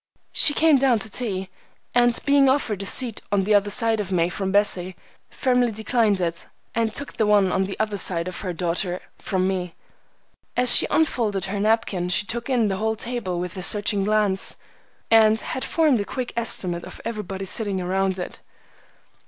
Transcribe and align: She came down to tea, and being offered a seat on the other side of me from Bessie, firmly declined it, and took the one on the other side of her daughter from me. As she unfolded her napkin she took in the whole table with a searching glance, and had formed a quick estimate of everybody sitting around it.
She 0.31 0.55
came 0.55 0.79
down 0.79 0.97
to 0.97 1.11
tea, 1.11 1.51
and 1.93 2.17
being 2.25 2.49
offered 2.49 2.81
a 2.81 2.87
seat 2.87 3.21
on 3.31 3.43
the 3.43 3.53
other 3.53 3.69
side 3.69 3.99
of 3.99 4.11
me 4.11 4.29
from 4.29 4.51
Bessie, 4.51 4.95
firmly 5.29 5.71
declined 5.71 6.19
it, 6.19 6.47
and 6.73 6.91
took 6.91 7.17
the 7.17 7.27
one 7.27 7.51
on 7.51 7.65
the 7.65 7.79
other 7.79 7.99
side 7.99 8.27
of 8.27 8.41
her 8.41 8.51
daughter 8.51 8.99
from 9.19 9.47
me. 9.47 9.75
As 10.57 10.75
she 10.75 10.87
unfolded 10.89 11.45
her 11.45 11.59
napkin 11.59 12.09
she 12.09 12.25
took 12.25 12.49
in 12.49 12.65
the 12.65 12.77
whole 12.77 12.95
table 12.95 13.39
with 13.39 13.55
a 13.57 13.61
searching 13.61 14.03
glance, 14.03 14.55
and 15.11 15.39
had 15.39 15.63
formed 15.63 16.01
a 16.01 16.03
quick 16.05 16.33
estimate 16.35 16.83
of 16.83 16.99
everybody 17.05 17.45
sitting 17.45 17.79
around 17.79 18.17
it. 18.17 18.39